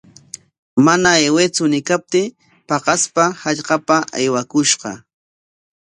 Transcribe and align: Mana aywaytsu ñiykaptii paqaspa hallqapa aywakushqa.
Mana 0.85 1.09
aywaytsu 1.19 1.63
ñiykaptii 1.71 2.27
paqaspa 2.67 3.23
hallqapa 3.41 3.95
aywakushqa. 4.17 4.91